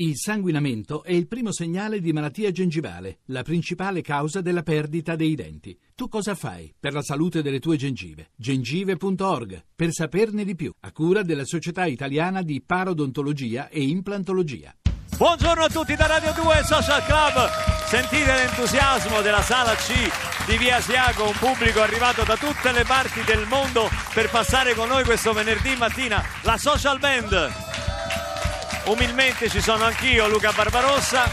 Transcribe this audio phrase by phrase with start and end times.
[0.00, 5.34] Il sanguinamento è il primo segnale di malattia gengivale, la principale causa della perdita dei
[5.34, 5.78] denti.
[5.94, 8.30] Tu cosa fai per la salute delle tue gengive?
[8.34, 14.74] gengive.org per saperne di più, a cura della Società Italiana di Parodontologia e Implantologia.
[15.18, 17.50] Buongiorno a tutti da Radio 2 Social Club.
[17.84, 19.92] Sentite l'entusiasmo della sala C
[20.46, 24.88] di Via Asiago, un pubblico arrivato da tutte le parti del mondo per passare con
[24.88, 27.69] noi questo venerdì mattina la Social Band.
[28.90, 31.30] Umilmente ci sono anch'io, Luca Barbarossa,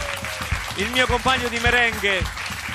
[0.76, 2.22] il mio compagno di merengue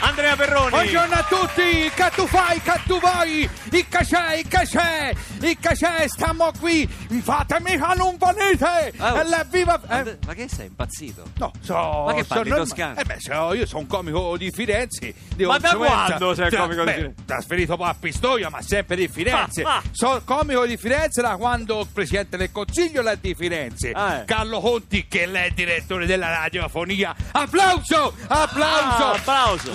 [0.01, 0.69] Andrea Perroni.
[0.69, 5.13] Buongiorno a tutti, che tu fai, che tu vuoi, il che c'è, il che c'è,
[5.39, 6.85] il che c'è, stiamo qui,
[7.21, 9.17] fatemi che non venite, Oh.
[9.19, 9.79] e la viva...
[9.87, 11.23] eh, And- Ma che sei impazzito?
[11.37, 12.99] No, so, Ma che parli sono- toscano?
[12.99, 15.13] Eh beh, so, io sono un comico di Firenze.
[15.35, 17.23] Di Ma da quando sei Tra- comico di beh, Firenze?
[17.25, 19.61] Trasferito poi a Pistoia, ma sempre di Firenze.
[19.63, 19.83] Ah, ah.
[19.91, 23.91] Sono comico di Firenze da quando il Presidente del Consiglio è di Firenze.
[23.91, 24.25] Ah, eh.
[24.25, 27.15] Carlo Conti, che lei è direttore della radiofonia.
[27.31, 28.13] Applauso!
[28.27, 29.03] Applauso!
[29.03, 29.71] Ah, applauso.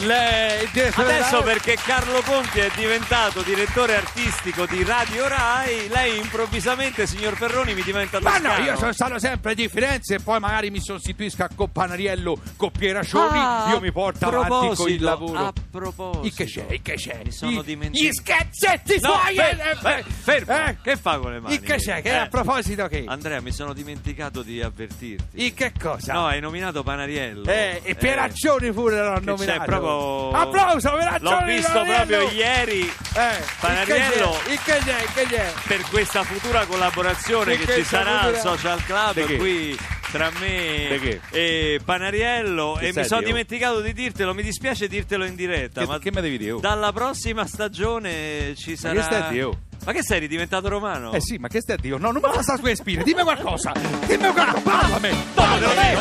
[0.73, 7.37] Direttore Adesso perché Carlo Conti è diventato direttore artistico di Radio Rai, lei improvvisamente, signor
[7.37, 8.57] Perroni, mi diventa Ma toscano.
[8.59, 12.71] no, io sono stato sempre di Firenze e poi magari mi sostituisca con Panariello, con
[12.71, 15.39] Pieraccioni, Ah, io mi porto a avanti con il lavoro.
[15.39, 16.25] A proposito.
[16.27, 17.21] Il che c'è, che c'è?
[17.25, 18.09] Mi sono I- dimenticato.
[18.09, 19.35] Gli schezzetti No, suoi!
[19.35, 20.57] fer- eh, fer- eh, fermo.
[20.69, 20.77] eh.
[20.83, 21.55] Che fa con le mani?
[21.55, 22.01] Il che c'è?
[22.01, 22.17] Che Eh.
[22.17, 23.05] a proposito che?
[23.07, 25.45] Andrea, mi sono dimenticato di avvertirti.
[25.45, 26.15] Il che cosa?
[26.15, 27.45] No, hai nominato Panariello.
[27.45, 29.59] Eh, e Pieraccioni pure l'hanno nominato.
[29.59, 29.97] c'è proprio...
[30.33, 30.91] Applauso!
[31.21, 31.85] L'ho visto Panariello!
[32.07, 32.81] proprio ieri
[33.15, 34.37] Eh, Panariello.
[34.49, 35.03] Il che c'è?
[35.03, 35.53] Il che c'è?
[35.67, 39.37] per questa futura collaborazione Di che che ci sarà al Social Club che?
[39.37, 39.79] qui
[40.11, 41.21] tra me che?
[41.31, 43.29] e Panariello Che e mi sono Dio?
[43.29, 46.61] dimenticato di dirtelo, mi dispiace dirtelo in diretta, Che- ma che mi devi dire, oh?
[46.61, 49.59] dalla prossima stagione ci sarà che stai a dire, oh?
[49.85, 51.13] Ma che sei ridiventato romano?
[51.13, 51.97] Eh sì, ma che stai a dire?
[51.99, 53.73] No, non mi fa stare sulle spine, dimmi qualcosa!
[54.07, 55.11] Dimmi qualcosa, parlami!
[55.35, 55.97] Parlami!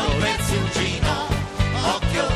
[1.84, 2.26] Occhio,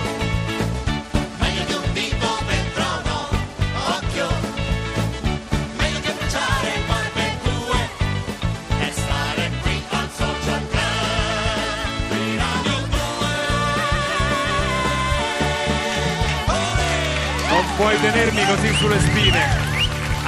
[18.03, 19.72] tenermi così sulle spine.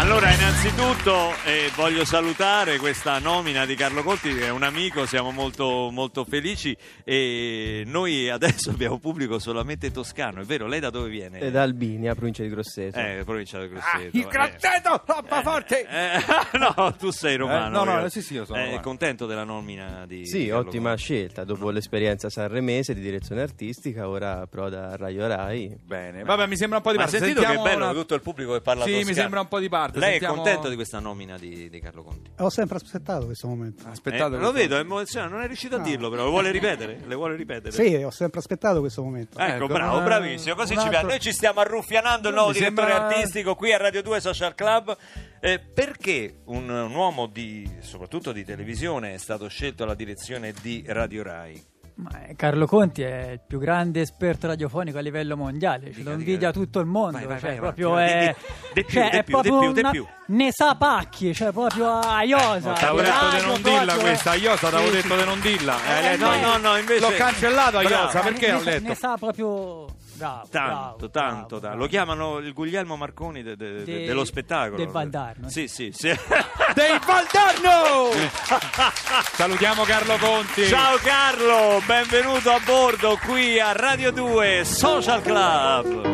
[0.05, 5.31] Allora, innanzitutto eh, voglio salutare questa nomina di Carlo Conti, che è un amico, siamo
[5.31, 10.67] molto, molto felici e noi adesso abbiamo pubblico solamente toscano, è vero?
[10.67, 11.39] Lei da dove viene?
[11.41, 12.99] E da Albinia, provincia di Grosseto.
[12.99, 14.17] Eh, provincia del Ah, Grosseto.
[14.19, 15.87] il grassetto, troppo forte!
[15.89, 16.21] Eh,
[16.59, 17.67] no, tu sei romano.
[17.67, 18.09] Eh, no, no, vero?
[18.11, 18.83] sì, sì, io sono Eh, romano.
[18.83, 21.03] contento della nomina di Sì, di Carlo ottima Conti.
[21.03, 21.45] scelta.
[21.45, 25.75] Dopo l'esperienza sanremese di direzione artistica, ora proda a Radio Rai.
[25.83, 27.25] Bene, vabbè, mi sembra un po' di Ma hai parte.
[27.25, 29.17] sentito che Sentiamo bello una- tutto il pubblico che parla Sì, mi toscano?
[29.21, 29.93] sembra un po' di parte.
[29.99, 32.31] Lei Sentiamo- è contento di questa nomina di, di Carlo Conti?
[32.39, 33.87] Ho sempre aspettato questo momento.
[33.89, 37.01] Aspettate, Eh, lo vedo, è emozionato, non è riuscito a dirlo, però lo vuole ripetere?
[37.07, 37.71] Le vuole ripetere?
[37.73, 39.39] Sì, ho sempre aspettato questo momento.
[39.39, 40.55] Ecco, Ecco, bravo, ma- bravissimo.
[40.55, 41.07] Così ci piace.
[41.07, 44.55] Noi ci stiamo arruffianando il nuovo Mi direttore sembra- artistico qui a Radio 2 Social
[44.55, 44.97] Club.
[45.41, 50.83] Eh, perché un, un uomo di, soprattutto di televisione è stato scelto alla direzione di
[50.87, 51.63] Radio Rai?
[51.97, 56.11] Ma, eh, Carlo Conti è il più grande esperto radiofonico a livello mondiale, ce Dica,
[56.11, 56.29] lo dica.
[56.29, 57.19] invidia tutto il mondo.
[57.19, 58.37] Vai, vai, cioè, vai, proprio vai, è,
[58.75, 60.07] di più, cioè, di è più, proprio più, una- più.
[60.27, 62.73] Ne sa pacchi, cioè proprio a iosa.
[62.73, 65.21] T'avevo di detto di non dirla questa, io t'avevo Sì, detto sì.
[65.21, 65.77] di non dirla.
[66.13, 67.83] Eh, no, no, no, invece- L'ho cancellato a.
[67.83, 68.89] Iosa, perché ne, ho letto?
[68.89, 70.47] Ne sa proprio bravo.
[70.51, 71.61] Tanto, bravo, tanto, bravo, tanto.
[71.61, 71.77] bravo.
[71.77, 74.77] Lo chiamano il Guglielmo Marconi de- de- de- De- dello spettacolo.
[74.77, 75.49] del Valdarno.
[75.49, 76.09] Sì, sì, sì.
[76.75, 78.11] Dei Valdarno!
[79.35, 80.65] Salutiamo Carlo Conti.
[80.67, 86.14] Ciao Carlo, benvenuto a bordo qui a Radio 2 Social Club.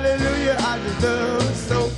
[0.00, 1.90] Hallelujah, I her so.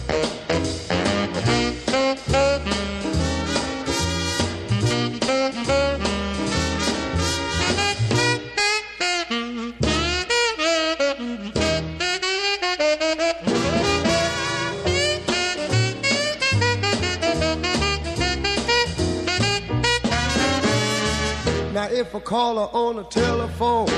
[21.75, 23.91] Now if I call her on the telephone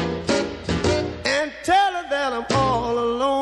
[1.24, 3.41] and tell her that I'm all alone,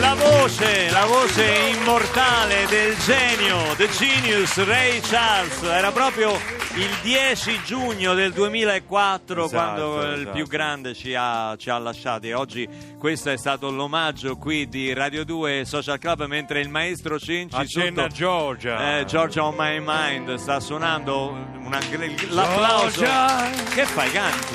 [0.00, 1.44] La voce, la voce
[1.76, 6.32] immortale del genio, The Genius Ray Charles, era proprio
[6.76, 10.30] il 10 giugno del 2004 Esatto, quando il esatto.
[10.36, 12.30] più grande ci ha, ci ha lasciati.
[12.32, 12.68] Oggi
[12.98, 18.02] questo è stato l'omaggio qui di Radio 2 Social Club mentre il maestro Cinci Accenna
[18.02, 18.98] sotto- Giorgia.
[19.00, 21.30] eh, Georgia on my mind sta suonando
[21.64, 21.80] una-
[22.28, 23.00] l'applauso.
[23.04, 23.50] Giorgia.
[23.74, 24.54] Che fai, canti?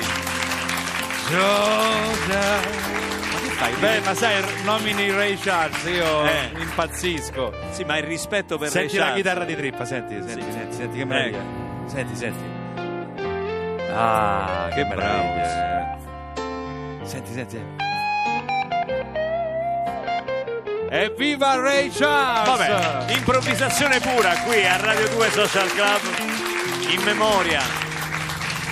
[1.28, 3.03] Giorgia.
[3.56, 3.72] Fai?
[3.74, 6.50] Beh, ma sai, nomini Ray Charles, io Eh.
[6.58, 7.52] impazzisco.
[7.70, 9.22] Sì, ma il rispetto per Senti Ray la Charles.
[9.22, 10.50] chitarra di trippa, senti, senti, Sì.
[10.52, 11.38] senti, senti che meraviglia.
[11.38, 11.88] Ecco.
[11.88, 12.44] Senti, senti.
[13.96, 15.22] Ah, che, Che bravo.
[15.22, 15.98] meraviglia.
[17.04, 17.82] Senti, senti.
[20.90, 22.48] Evviva Ray Charles!
[22.48, 26.00] Vabbè, improvvisazione pura qui a Radio 2 Social Club
[26.90, 27.60] in memoria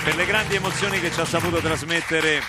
[0.03, 2.41] per le grandi emozioni che ci ha saputo trasmettere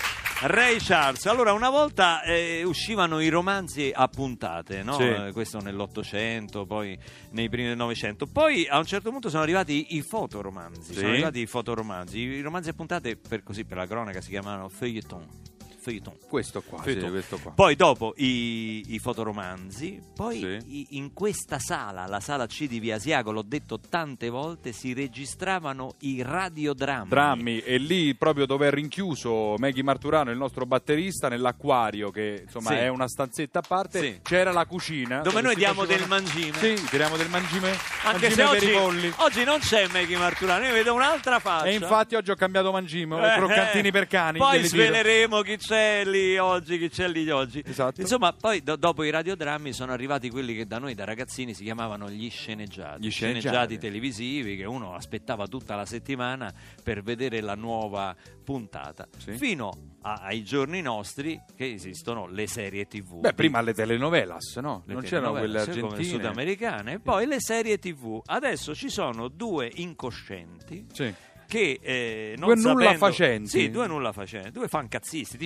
[0.43, 1.25] Ray Charles.
[1.27, 4.95] Allora, una volta eh, uscivano i romanzi a puntate, no?
[4.95, 5.05] Sì.
[5.05, 6.99] Eh, questo nell'Ottocento, poi
[7.31, 8.27] nei primi del Novecento.
[8.27, 10.93] Poi a un certo punto sono arrivati i, fotoromanzi.
[10.93, 10.99] Sì.
[10.99, 12.19] Sono arrivati i fotoromanzi.
[12.19, 15.54] I romanzi a puntate, per così per la cronaca, si chiamavano feuilleton.
[15.85, 16.17] Feuilleton.
[16.27, 17.11] Questo qua, sì, Feuilleton.
[17.11, 17.51] questo qua.
[17.53, 20.79] Poi dopo i, i fotoromanzi, poi Sì.
[20.79, 24.95] i- in questa sala, la sala C di Via Asiago, l'ho detto tante volte, si
[24.95, 27.09] registravano i radiodrammi.
[27.09, 32.71] Drammi e lì proprio dove è rinchiuso Maggie Marturano, il nostro batterista, nell'acquario che insomma
[32.71, 32.77] Sì.
[32.77, 34.19] è una stanzetta a parte, Sì.
[34.23, 36.57] c'era la cucina Dove noi si diamo del mangime.
[36.59, 37.71] Sì, tiriamo del mangime,
[38.05, 41.67] Anche mangime se oggi, oggi non c'è Maggie Marturano, io vedo un'altra faccia.
[41.67, 43.93] E infatti oggi ho cambiato mangime, Eh, croccantini eh.
[43.93, 44.39] per cani.
[44.39, 45.74] Poi sveleremo chi c'è
[46.05, 47.63] lì oggi, chi c'è lì oggi.
[47.65, 48.01] Esatto.
[48.01, 51.65] Insomma, poi do- dopo i radiodrammi sono arrivati quelli che da noi da ragazzini si
[51.65, 53.05] chiamavano gli sceneggiati.
[53.07, 53.79] Gli sceneggiati.
[53.79, 59.07] televisivi che uno aspettava tutta la settimana per vedere la nuova puntata.
[59.19, 59.33] Sì.
[59.33, 59.71] Fino
[60.03, 63.21] a- ai giorni nostri che esistono le serie TV.
[63.21, 64.83] Beh, prima le telenovelas, no?
[64.87, 66.05] Le non c'erano quelle come argentine.
[66.05, 68.21] sudamericane e poi le serie TV.
[68.25, 71.13] Adesso ci sono due incoscienti Sì.
[71.47, 73.49] Che eh, non Due nulla sapendo- facenti.
[73.49, 75.37] sì, due nulla facenti, due fancazzisti,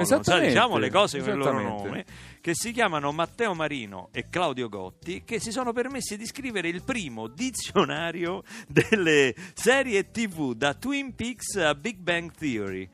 [0.00, 2.04] Esattamente, diciamo le cose con il loro nome,
[2.40, 6.82] che si chiamano Matteo Marino e Claudio Gotti, che si sono permessi di scrivere il
[6.82, 12.88] primo dizionario delle serie TV da Twin Peaks a Big Bang Theory.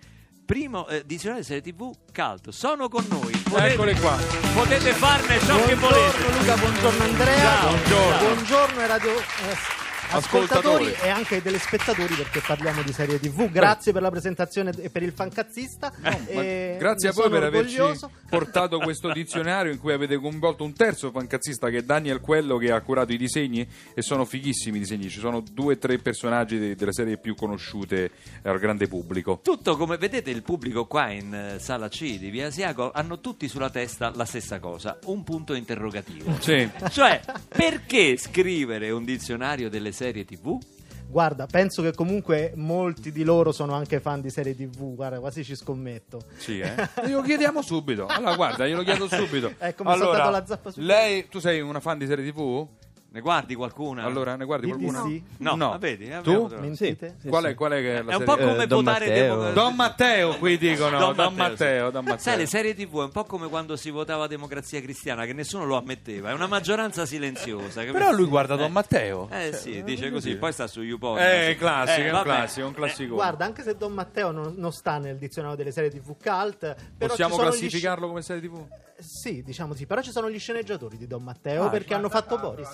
[0.44, 2.50] Primo eh, dizionario di serie TV cult.
[2.50, 3.32] Sono con noi.
[3.48, 4.16] Potete, Eccoli qua.
[4.54, 6.38] potete farne ciò che Buongiorno volete.
[6.38, 7.38] Luca, buongiorno Andrea.
[7.38, 8.18] Ciao, buongiorno.
[8.34, 9.81] Buongiorno ai radio eh,
[10.12, 10.94] ascoltatori Ascoltatori.
[11.02, 13.50] e anche ai telespettatori perché parliamo di serie TV.
[13.50, 15.92] Grazie per la presentazione e per il fancazzista.
[16.26, 18.10] Eh, Grazie a voi per averci orgoglioso.
[18.28, 22.70] portato questo dizionario in cui avete coinvolto un terzo fancazzista che è Daniel Quello che
[22.70, 25.08] ha curato i disegni e sono fighissimi i disegni.
[25.08, 28.10] Ci sono due o tre personaggi de- delle serie più conosciute
[28.42, 29.40] al grande pubblico.
[29.42, 33.48] Tutto come vedete il pubblico qua in eh, sala C di Via Asiago hanno tutti
[33.48, 36.36] sulla testa la stessa cosa, un punto interrogativo.
[36.40, 36.68] Sì.
[36.90, 40.58] Cioè, perché scrivere un dizionario delle serie TV?
[41.06, 44.94] Guarda, penso che comunque molti di loro sono anche fan di serie TV.
[44.94, 46.22] Guarda, quasi ci scommetto.
[46.36, 46.74] Sì, eh?
[47.06, 48.06] Glielo chiediamo subito.
[48.06, 49.52] Allora, guarda, glielo chiedo subito.
[49.58, 52.30] Ecco, mi sono allora, dato la zappa su- Lei, tu sei una fan di serie
[52.32, 52.66] TV?
[53.14, 54.04] Ne guardi qualcuna?
[54.04, 55.06] Allora, ne guardi Di- di qualcuna?
[55.06, 55.22] sì.
[55.38, 55.68] No, no.
[55.68, 56.30] ma vedi, eh, Tu?
[56.30, 56.62] abbiamo.
[56.62, 57.16] Mentite?
[57.26, 58.24] Qual è, qual è che è È un serie?
[58.24, 59.34] po' come Eh, Don votare Matteo.
[59.36, 60.98] democ- Don Matteo, qui dicono.
[60.98, 61.92] Don Don, Matteo, Matteo, sì.
[61.92, 62.18] Don Matteo.
[62.22, 65.66] Sai, le serie TV è un po' come quando si votava democrazia cristiana, che nessuno
[65.66, 67.82] lo ammetteva, è una maggioranza silenziosa.
[67.82, 69.28] Però lui guarda Don Matteo.
[69.30, 71.20] Eh sì, dice così, poi sta su YouPorn.
[71.22, 71.56] Eh, sì.
[71.58, 72.24] classico, Eh, è un vabbè.
[72.24, 73.14] classico, un classico.
[73.14, 76.58] Guarda, anche se Don Matteo non, non sta nel dizionario delle serie TV cult,
[76.96, 78.64] però Possiamo ci sono gli classificarlo come serie TV?
[79.02, 82.38] Sì, diciamo sì, però ci sono gli sceneggiatori di Don Matteo Ah, perché hanno fatto
[82.38, 82.68] Boris.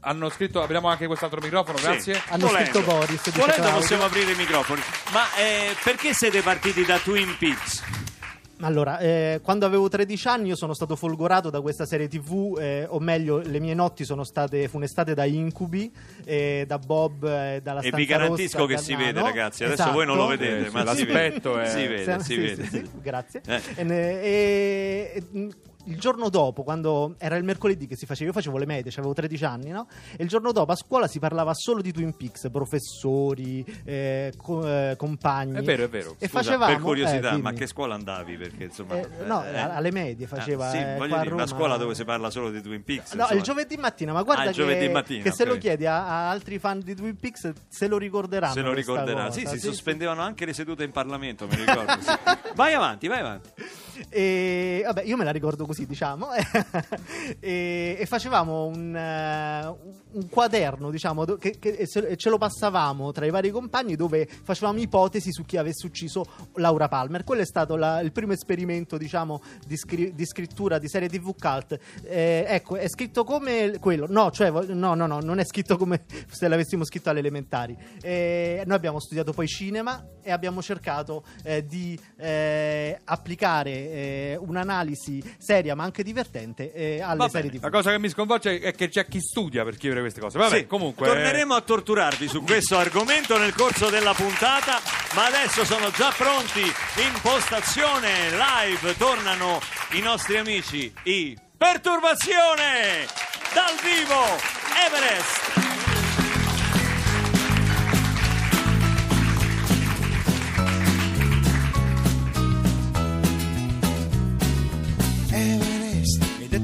[0.00, 2.14] Hanno scritto, abbiamo anche quest'altro microfono, grazie.
[2.14, 2.20] Sì.
[2.28, 2.70] Hanno Volendo.
[2.70, 3.80] scritto Boris, dice Volendo Claudio.
[3.80, 4.80] possiamo aprire i microfoni.
[5.12, 7.82] Ma eh, perché siete partiti da Twin Peaks?
[8.60, 12.86] Allora, eh, quando avevo 13 anni io sono stato folgorato da questa serie tv, eh,
[12.88, 15.92] o meglio, le mie notti sono state funestate da incubi,
[16.24, 19.62] eh, da Bob, eh, dalla E vi garantisco rossa, che si vede, ragazzi.
[19.62, 19.94] Adesso Esatto.
[19.96, 21.64] voi non lo vedete, Eh, sì, ma si l'aspetto vede.
[21.66, 22.62] è- Si vede, Sì, si sì, vede.
[22.64, 23.42] sì, sì, grazie.
[23.46, 23.62] Eh.
[23.76, 25.48] E, e- e-
[25.88, 29.12] il giorno dopo, quando era il mercoledì che si faceva, io facevo le medie, avevo
[29.14, 29.86] 13 anni, no?
[30.16, 34.66] E il giorno dopo a scuola si parlava solo di Twin Peaks, professori, eh, co-
[34.66, 35.56] eh, compagni.
[35.58, 36.16] È vero, è vero.
[36.18, 38.36] E Scusa, facevamo, per curiosità, eh, ma che scuola andavi?
[38.36, 41.46] Perché insomma, Eh, no, alle medie faceva, sì, eh, voglio dire, una Roma.
[41.46, 43.12] scuola dove si parla solo di Twin Peaks.
[43.14, 43.38] No, insomma.
[43.38, 46.58] il giovedì mattina, ma guarda Ah, che, mattina, che se lo chiedi a, a altri
[46.58, 48.52] fan di Twin Peaks se lo ricorderanno.
[48.54, 49.26] Se lo ricorderà.
[49.26, 51.92] cosa, Sì, si sì, sospendevano anche le sedute in Parlamento, mi ricordo.
[52.00, 52.12] sì.
[52.54, 53.50] Vai avanti, vai avanti.
[54.08, 56.28] E vabbè, io me la ricordo così, diciamo.
[57.40, 59.66] e, e facevamo un, eh,
[60.12, 63.96] un quaderno, diciamo, che, che- e se- e ce lo passavamo tra i vari compagni
[63.96, 66.24] dove facevamo ipotesi su chi avesse ucciso
[66.54, 67.24] Laura Palmer.
[67.24, 71.34] Quello è stato la- il primo esperimento, diciamo, di, scri- di scrittura di serie TV
[71.38, 71.78] cult.
[72.04, 74.06] Eh, ecco, è scritto come quello.
[74.08, 77.76] No, cioè, no, no, no, non è scritto come se l'avessimo scritto alle elementari.
[78.00, 83.00] Eh, noi abbiamo studiato poi cinema e abbiamo cercato eh, di eh,
[83.90, 87.50] eh, un'analisi seria ma anche divertente eh, alle serie.
[87.50, 87.62] TV.
[87.62, 90.38] La cosa che mi sconvolge è che c'è chi studia per scrivere queste cose.
[90.38, 91.06] Vabbè, Sì, comunque.
[91.06, 94.80] eh, torneremo a torturarvi su questo argomento nel corso della puntata,
[95.14, 98.96] ma adesso sono già pronti in postazione live.
[98.96, 99.60] Tornano
[99.92, 103.06] i nostri amici, i Perturbazione
[103.52, 104.22] dal vivo
[104.86, 105.67] Everest.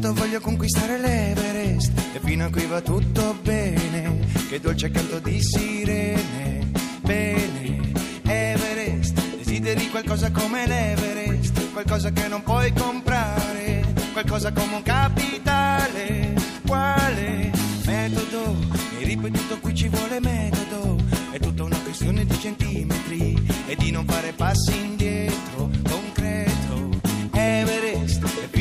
[0.04, 4.18] Detto voglio conquistare l'Everest e fino a qui va tutto bene,
[4.50, 6.70] che dolce canto di sirene,
[7.00, 7.92] bene,
[8.24, 16.34] Everest, desideri qualcosa come l'Everest, qualcosa che non puoi comprare, qualcosa come un capitale,
[16.66, 17.50] quale
[17.86, 18.56] metodo?
[18.98, 20.98] Hai ripetuto qui ci vuole metodo,
[21.30, 25.33] è tutta una questione di centimetri e di non fare passi indietro,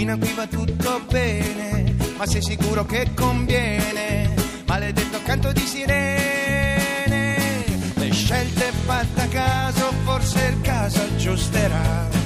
[0.03, 4.33] fino a qui va tutto bene ma sei sicuro che conviene?
[4.65, 7.37] Maledetto canto di sirene
[7.93, 12.22] le scelte fatte a caso forse il caso aggiusterà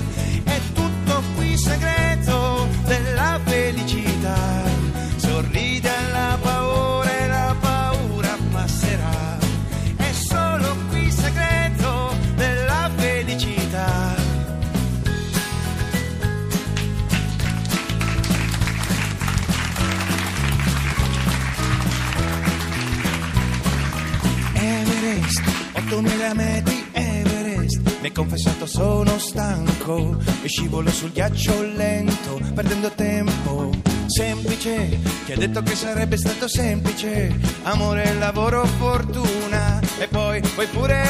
[28.17, 33.69] confessato sono stanco E scivolo sul ghiaccio lento Perdendo tempo.
[34.07, 37.31] Semplice Ti ha detto che sarebbe stato semplice?
[37.63, 41.06] Amore, lavoro, fortuna E poi, poi pure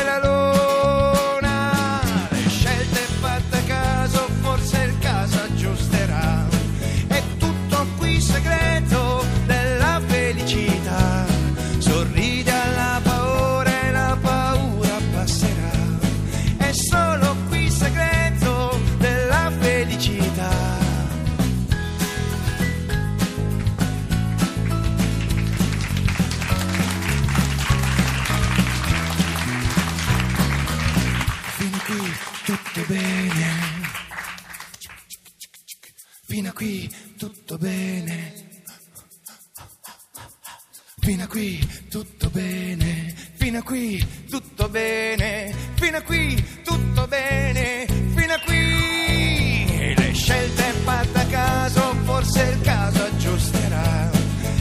[41.08, 41.58] Fino a qui
[41.90, 49.94] tutto bene, fino a qui tutto bene, fino a qui tutto bene, fino a qui.
[49.96, 54.10] Le scelte fatte a caso, forse il caso aggiusterà.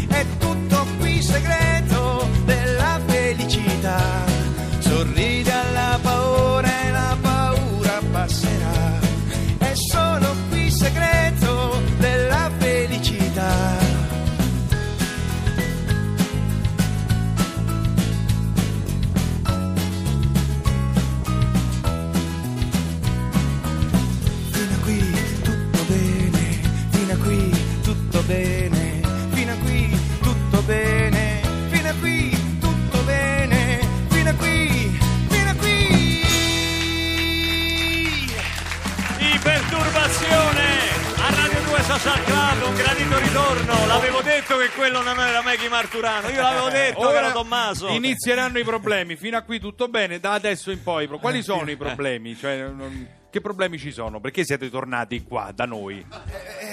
[0.07, 1.66] È tutto qui segreto
[43.37, 43.87] ritorno.
[43.87, 46.29] L'avevo detto che quello non era Maggie Marturano.
[46.29, 47.89] Io l'avevo detto che era Tommaso.
[47.89, 49.17] inizieranno i problemi.
[49.17, 51.07] Fino a qui tutto bene, da adesso in poi.
[51.07, 52.37] Quali sono i problemi?
[52.37, 54.19] Cioè, non- che problemi ci sono?
[54.21, 56.05] Perché siete tornati qua da noi?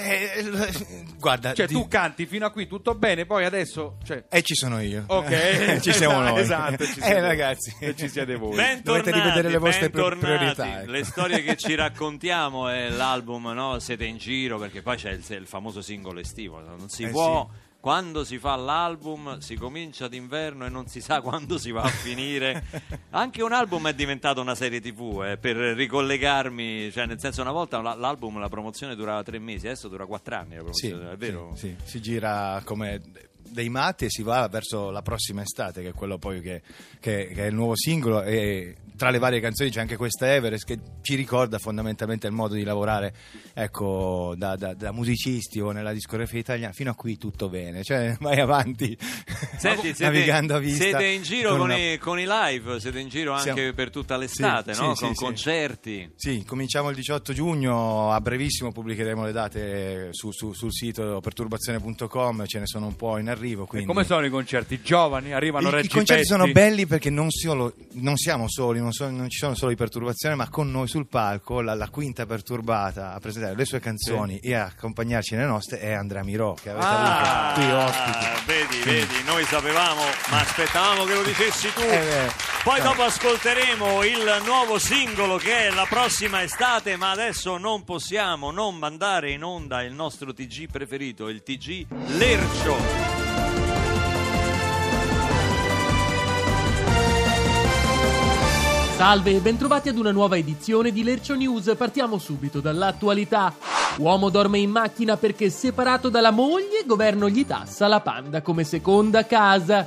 [0.06, 3.98] Eh, l- guarda, Cioè, di- tu canti fino a qui tutto bene, poi adesso.
[4.02, 4.24] Cioè...
[4.30, 5.04] E ci sono io.
[5.06, 6.40] Ok, ci siamo noi.
[6.40, 7.74] Esatto, ci eh, siete- ragazzi.
[7.80, 8.56] e ci siete voi.
[8.56, 10.90] Bentornati, Dovete rivedere le vostre priorità, ecco.
[10.90, 13.78] Le storie che ci raccontiamo è l'album, no?
[13.78, 16.60] Siete in giro perché poi c'è il, il famoso singolo estivo.
[16.60, 17.46] Non si Eh, può.
[17.84, 21.88] Quando si fa l'album si comincia d'inverno e non si sa quando si va a
[21.88, 22.64] finire.
[23.10, 27.52] Anche un album è diventato una serie tv eh, per ricollegarmi, cioè nel senso una
[27.52, 31.12] volta la- l'album la promozione durava tre mesi, adesso dura quattro anni la Sì, promozione,
[31.12, 31.52] è vero?
[31.56, 31.86] sì, sì.
[31.90, 33.02] si gira come
[33.46, 36.62] dei matti e si va verso la prossima estate, che è quello poi che,
[37.00, 38.22] che- che è il nuovo singolo.
[38.22, 42.54] E tra le varie canzoni c'è anche questa Everest che ci ricorda fondamentalmente il modo
[42.54, 43.12] di lavorare
[43.52, 46.72] ecco, da, da- da musicisti o nella discografia italiana.
[46.72, 48.96] Fino a qui tutto bene, cioè vai avanti
[49.58, 50.82] Senti, siete, navigando a vista.
[50.84, 53.72] siete in giro con con, una- i, con i live, siete in giro anche Siamo-
[53.72, 54.94] per tutta l'estate, Sì, no?
[54.94, 56.12] sì, con sì, concerti.
[56.16, 62.46] Sì, cominciamo il 18 giugno, a brevissimo pubblicheremo le date su- su- sul sito perturbazione.com,
[62.46, 63.64] ce ne sono un po' in arrivo.
[63.64, 63.86] E Quindi...
[63.86, 64.80] come sono i concerti?
[64.82, 65.32] Giovani?
[65.32, 69.28] Arrivano I, i concerti sono belli perché non, solo- non siamo soli, non, so- non
[69.28, 73.18] ci sono solo i perturbazione, ma con noi sul palco la, la quinta perturbata a
[73.18, 77.52] presentare le sue canzoni e a accompagnarci nelle nostre è Andrea Mirò, che avete Ah,
[77.52, 78.26] avuto qui ospiti.
[78.46, 81.80] vedi, vedi, noi sapevamo, ma aspettavamo che lo dicessi tu.
[81.82, 82.30] Eh.
[82.62, 82.84] Poi No.
[82.84, 88.76] dopo ascolteremo il nuovo singolo che è la prossima estate, ma adesso non possiamo non
[88.76, 91.86] mandare in onda il nostro TG preferito, il TG
[92.16, 93.13] Lercio.
[99.04, 101.74] Salve e bentrovati ad una nuova edizione di Lercio News.
[101.76, 103.54] Partiamo subito dall'attualità.
[103.98, 109.26] Uomo dorme in macchina perché separato dalla moglie, governo gli tassa la panda come seconda
[109.26, 109.86] casa.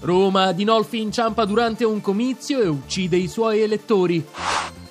[0.00, 4.26] Roma, Dinolfi inciampa durante un comizio e uccide i suoi elettori.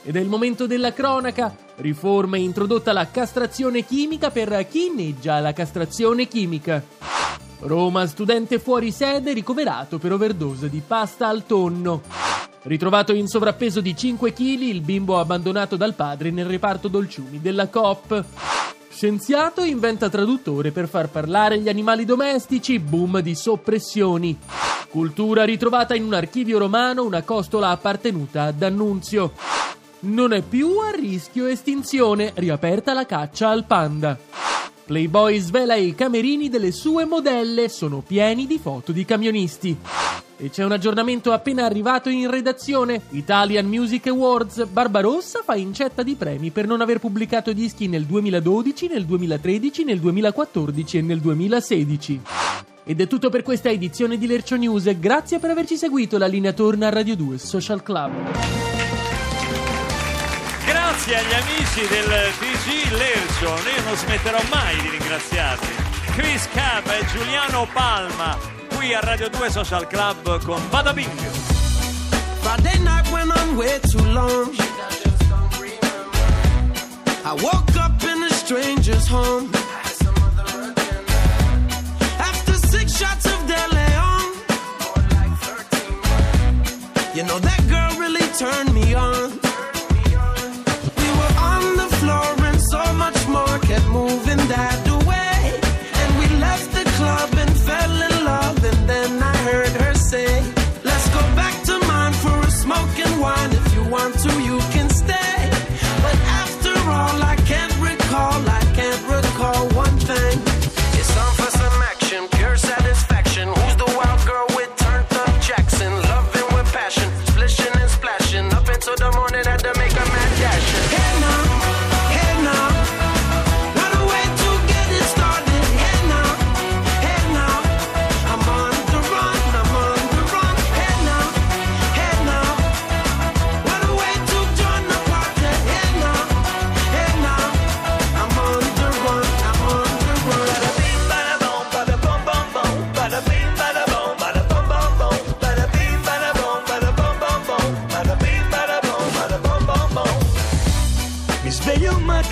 [0.04, 1.56] Ed è il momento della cronaca.
[1.78, 6.84] Riforma introdotta la castrazione chimica per chi inneggia la castrazione chimica.
[7.62, 12.28] Roma, studente fuori sede ricoverato per overdose di pasta al tonno.
[12.68, 17.70] Ritrovato in sovrappeso di 5 kg, il bimbo abbandonato dal padre nel reparto dolciumi della
[17.70, 18.26] Coop.
[18.90, 24.38] Scienziato inventa traduttore per far parlare gli animali domestici, boom di soppressioni.
[24.90, 29.32] Cultura ritrovata in un archivio romano una costola appartenuta ad D'Annunzio.
[30.00, 34.20] Non è più a rischio estinzione, riaperta la caccia al panda.
[34.84, 39.78] Playboy svela i camerini delle sue modelle, sono pieni di foto di camionisti.
[40.40, 43.02] E c'è un aggiornamento appena arrivato in redazione.
[43.10, 44.66] Italian Music Awards.
[44.68, 50.00] Barbarossa fa incetta di premi per non aver pubblicato dischi nel 2012, nel 2013, nel
[50.00, 52.22] 2014 e nel 2016.
[52.84, 54.98] Ed è tutto per questa edizione di Lercio News.
[55.00, 56.18] Grazie per averci seguito.
[56.18, 58.12] La linea torna a Radio 2 Social Club.
[60.66, 65.68] Grazie agli amici del TG Lercio, io non smetterò mai di ringraziarli.
[66.16, 68.38] Chris Cab e Giuliano Palma,
[68.78, 71.10] qui a Radio 2 Social Club con Bada Bing.
[72.42, 74.54] Friday night went on way too long.
[77.26, 79.50] I woke up in a stranger's home.
[82.20, 84.26] After six shots of De Leon,
[87.16, 89.32] you know that girl really turned me on.
[91.00, 94.87] We were on the floor and so much more kept moving that
[104.08, 104.47] If you want to, you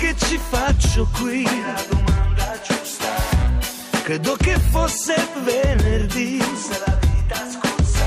[0.06, 1.42] che ci faccio qui?
[1.42, 3.12] La domanda giusta.
[4.02, 6.38] Credo che fosse venerdì.
[6.38, 8.06] Se la vita scorsa.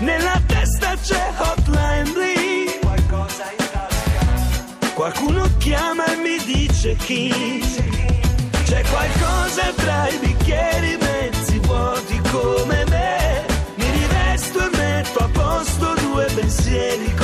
[0.00, 2.78] Nella testa c'è hotline bling.
[2.80, 4.94] Qualcosa in tasca.
[4.94, 7.30] Qualcuno chiama e mi dice chi.
[7.30, 13.44] C'è C'è qualcosa tra i bicchieri mezzi vuoti come me.
[13.76, 17.14] Mi rivesto e metto a posto due pensieri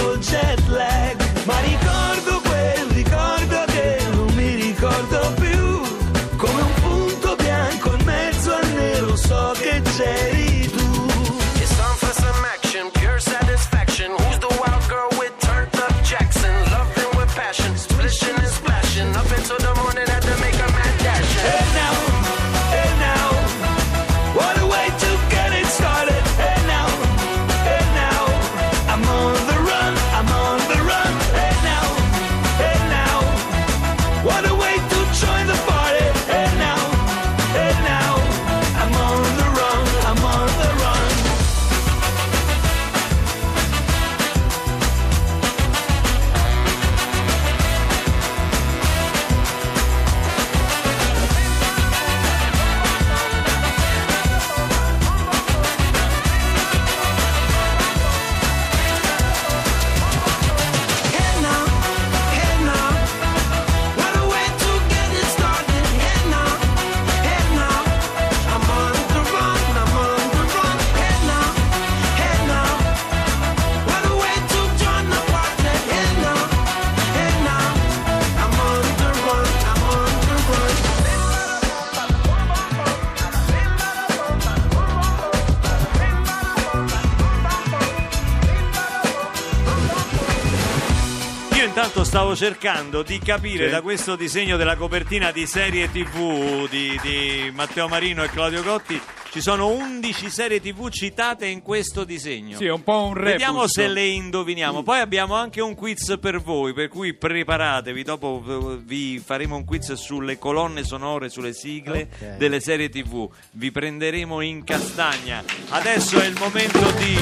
[92.34, 93.70] stavo cercando di capire Sì.
[93.70, 99.00] da questo disegno della copertina di serie TV di, di Matteo Marino e Claudio Gotti.
[99.32, 102.58] Ci sono 11 serie TV citate in questo disegno.
[102.58, 103.30] Sì, è un po' un rebus.
[103.30, 104.82] Vediamo se le indoviniamo.
[104.82, 108.02] Poi abbiamo anche un quiz per voi, per cui preparatevi.
[108.02, 112.36] Dopo eh, vi faremo un quiz sulle colonne sonore, sulle sigle Ok.
[112.36, 113.26] delle serie TV.
[113.52, 115.42] Vi prenderemo in castagna.
[115.70, 117.16] Adesso è il momento di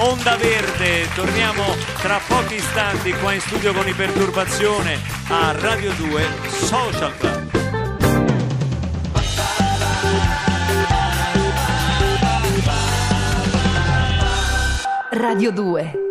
[0.00, 1.08] Onda Verde.
[1.14, 1.64] Torniamo
[2.02, 4.98] tra pochi istanti qua in studio con Iperturbazione
[5.28, 7.63] a Radio 2 Social Club.
[15.14, 16.03] Radio 2